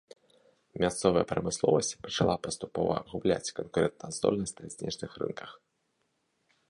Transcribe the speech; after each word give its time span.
Мясцовая 0.83 1.21
прамысловасць 1.31 1.91
пачала 2.07 2.35
паступова 2.47 2.95
губляць 3.11 3.53
канкурэнтаздольнасць 3.61 4.59
на 4.63 4.67
знешніх 4.77 5.11
рынках. 5.25 5.51